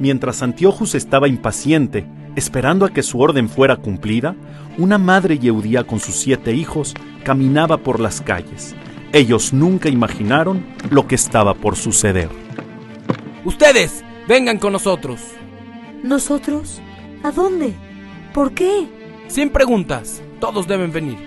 [0.00, 4.34] Mientras Antiochus estaba impaciente, esperando a que su orden fuera cumplida,
[4.76, 8.74] una madre yeudía con sus siete hijos caminaba por las calles.
[9.12, 12.28] Ellos nunca imaginaron lo que estaba por suceder.
[13.44, 15.20] Ustedes, vengan con nosotros.
[16.02, 16.80] ¿Nosotros?
[17.22, 17.72] ¿A dónde?
[18.32, 18.88] ¿Por qué?
[19.28, 21.18] Sin preguntas, todos deben venir.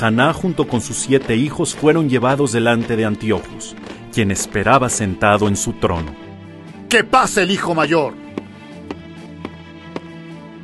[0.00, 3.76] Haná junto con sus siete hijos fueron llevados delante de Antiochus,
[4.14, 6.29] quien esperaba sentado en su trono.
[6.90, 8.14] ¡Que pase el hijo mayor!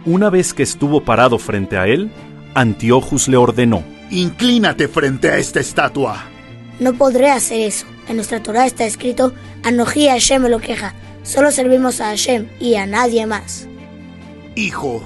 [0.05, 2.11] Una vez que estuvo parado frente a él,
[2.52, 6.25] Antiochus le ordenó: Inclínate frente a esta estatua.
[6.80, 7.87] No podré hacer eso.
[8.09, 10.95] En nuestra Torah está escrito: Anoji Hashem me lo queja.
[11.23, 13.69] Solo servimos a Hashem y a nadie más.
[14.57, 15.05] Hijo,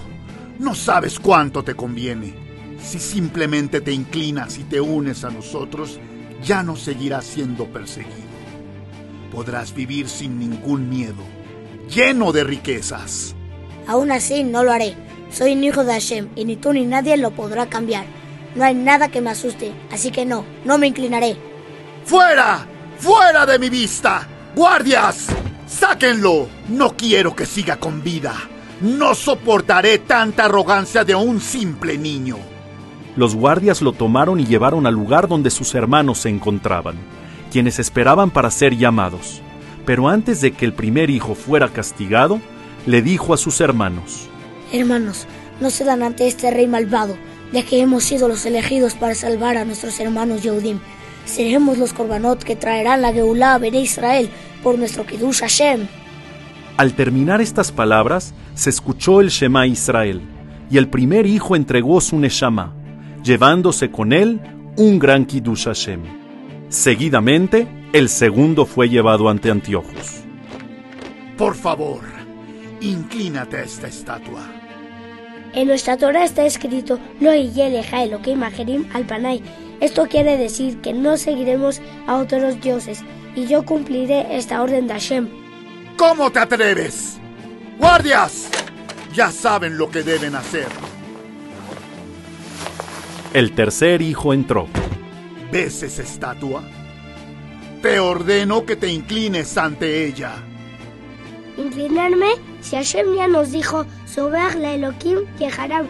[0.59, 2.33] no sabes cuánto te conviene.
[2.83, 6.01] Si simplemente te inclinas y te unes a nosotros,
[6.43, 8.30] ya no seguirás siendo perseguido.
[9.33, 11.23] Podrás vivir sin ningún miedo,
[11.89, 13.35] lleno de riquezas.
[13.87, 14.95] Aún así, no lo haré.
[15.31, 18.07] Soy un hijo de Hashem y ni tú ni nadie lo podrá cambiar.
[18.55, 21.37] No hay nada que me asuste, así que no, no me inclinaré.
[22.05, 22.67] ¡Fuera!
[22.99, 24.27] ¡Fuera de mi vista!
[24.57, 25.29] ¡Guardias!
[25.67, 26.49] ¡Sáquenlo!
[26.69, 28.35] No quiero que siga con vida.
[28.81, 32.39] No soportaré tanta arrogancia de un simple niño.
[33.17, 36.97] Los guardias lo tomaron y llevaron al lugar donde sus hermanos se encontraban,
[37.51, 39.43] quienes esperaban para ser llamados.
[39.85, 42.41] Pero antes de que el primer hijo fuera castigado,
[42.87, 44.29] le dijo a sus hermanos,
[44.73, 45.27] Hermanos,
[45.61, 47.17] no se dan ante este rey malvado,
[47.53, 50.79] ya que hemos sido los elegidos para salvar a nuestros hermanos Yehudim.
[51.25, 54.31] Seremos los korbanot que traerán la Geulah a Bene Israel
[54.63, 55.87] por nuestro Kiddush Hashem.
[56.77, 60.23] Al terminar estas palabras, se escuchó el Shema Israel,
[60.71, 62.73] y el primer hijo entregó su Neshama,
[63.23, 64.41] llevándose con él
[64.77, 66.20] un gran Kiddush Hashem.
[66.71, 70.21] Seguidamente, el segundo fue llevado ante Antiochus.
[71.37, 72.03] Por favor,
[72.81, 74.43] inclínate a esta estatua.
[75.53, 79.43] En nuestra Torah está escrito, Lo yeleja Elohim Ajerim al Panay.
[79.81, 83.03] Esto quiere decir que no seguiremos a otros dioses,
[83.35, 85.29] y yo cumpliré esta orden de Hashem.
[85.97, 87.19] ¿Cómo te atreves?
[87.81, 88.49] ¡Guardias!
[89.13, 90.69] Ya saben lo que deben hacer.
[93.35, 94.69] El tercer hijo entró.
[95.53, 96.63] ¿Ves esa estatua?
[97.83, 100.35] Te ordeno que te inclines ante ella.
[101.57, 102.29] ¿Inclinarme?
[102.61, 105.87] Si Hashem ya nos dijo, Sober la Elohim Yeharam,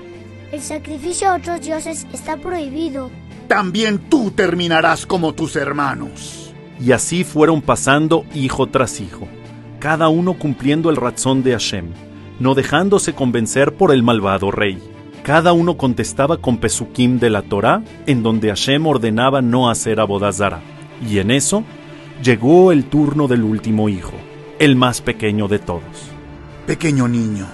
[0.50, 3.10] el sacrificio a otros dioses está prohibido.
[3.48, 6.54] También tú terminarás como tus hermanos.
[6.80, 9.28] Y así fueron pasando hijo tras hijo,
[9.78, 11.92] cada uno cumpliendo el razón de Hashem,
[12.38, 14.78] no dejándose convencer por el malvado rey.
[15.22, 20.62] Cada uno contestaba con Pesukim de la Torá, en donde Hashem ordenaba no hacer abodazara.
[21.06, 21.62] Y en eso
[22.22, 24.14] llegó el turno del último hijo,
[24.58, 26.10] el más pequeño de todos.
[26.66, 27.46] Pequeño niño,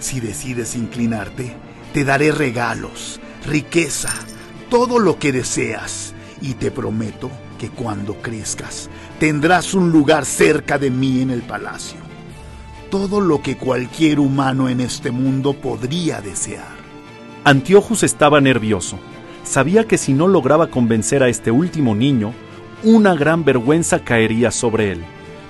[0.00, 1.54] si decides inclinarte,
[1.92, 4.12] te daré regalos, riqueza,
[4.68, 10.90] todo lo que deseas, y te prometo que cuando crezcas tendrás un lugar cerca de
[10.90, 12.09] mí en el palacio.
[12.90, 16.74] Todo lo que cualquier humano en este mundo podría desear.
[17.44, 18.98] Antiochus estaba nervioso.
[19.44, 22.34] Sabía que si no lograba convencer a este último niño,
[22.82, 25.02] una gran vergüenza caería sobre él,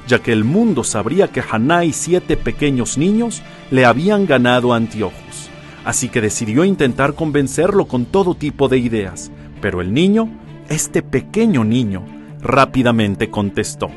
[0.06, 3.40] ya que el mundo sabría que Haná y siete pequeños niños
[3.70, 5.48] le habían ganado a Antiochus.
[5.86, 9.30] Así que decidió intentar convencerlo con todo tipo de ideas,
[9.62, 10.28] pero el niño,
[10.68, 12.04] este pequeño niño,
[12.42, 13.90] rápidamente contestó.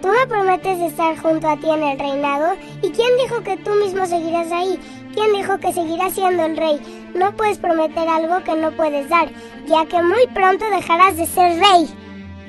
[0.00, 3.70] Tú me prometes estar junto a ti en el reinado, ¿y quién dijo que tú
[3.82, 4.78] mismo seguirás ahí?
[5.12, 6.78] ¿Quién dijo que seguirás siendo el rey?
[7.16, 9.28] No puedes prometer algo que no puedes dar,
[9.66, 11.88] ya que muy pronto dejarás de ser rey.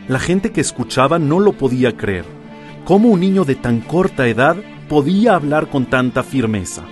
[0.07, 2.25] La gente que escuchaba no lo podía creer.
[2.85, 4.55] ¿Cómo un niño de tan corta edad
[4.87, 6.83] podía hablar con tanta firmeza?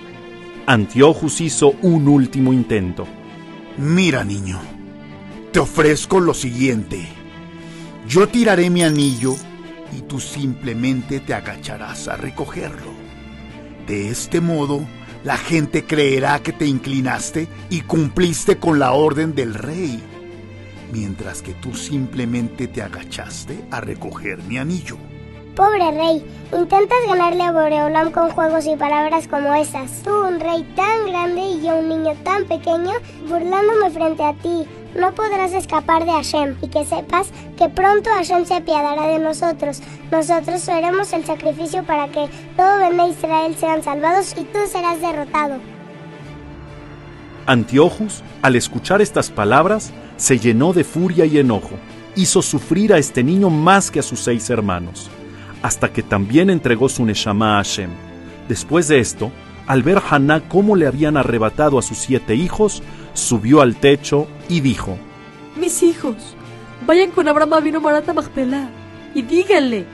[0.66, 3.06] Antiochus hizo un último intento.
[3.76, 4.58] Mira, niño,
[5.52, 7.06] te ofrezco lo siguiente.
[8.08, 9.36] Yo tiraré mi anillo
[9.96, 12.92] y tú simplemente te agacharás a recogerlo.
[13.86, 14.86] De este modo,
[15.24, 20.02] la gente creerá que te inclinaste y cumpliste con la orden del rey,
[20.92, 24.96] mientras que tú simplemente te agachaste a recoger mi anillo.
[25.56, 30.04] Pobre rey, intentas ganarle a Boreolam con juegos y palabras como esas.
[30.04, 31.17] Tú, un rey tan grande
[31.78, 32.92] un niño tan pequeño,
[33.28, 34.66] burlándome frente a ti.
[34.98, 39.82] No podrás escapar de Hashem y que sepas que pronto Hashem se apiadará de nosotros.
[40.10, 45.56] Nosotros haremos el sacrificio para que todo Bene Israel sean salvados y tú serás derrotado.
[47.46, 51.76] Antiochus, al escuchar estas palabras, se llenó de furia y enojo.
[52.16, 55.10] Hizo sufrir a este niño más que a sus seis hermanos
[55.62, 57.90] hasta que también entregó su Neshama a Hashem.
[58.48, 59.30] Después de esto,
[59.68, 62.82] al ver Haná cómo le habían arrebatado a sus siete hijos,
[63.12, 64.98] subió al techo y dijo,
[65.56, 66.16] Mis hijos,
[66.86, 68.70] vayan con Abraham Avino Marata Magpelá
[69.14, 69.84] y díganle,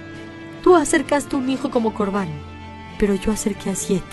[0.62, 2.28] tú acercaste un hijo como corbán,
[3.00, 4.04] pero yo acerqué a siete.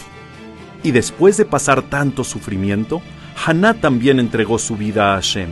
[0.83, 3.03] Y después de pasar tanto sufrimiento,
[3.45, 5.49] Haná también entregó su vida a Hashem.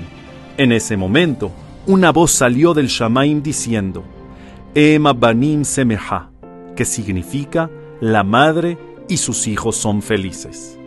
[0.57, 1.51] En ese momento,
[1.85, 4.03] una voz salió del Shamaim diciendo,
[4.73, 6.31] Ema Banim Semeha,
[6.75, 7.69] que significa
[8.01, 8.77] la madre
[9.09, 10.78] y sus hijos son felices.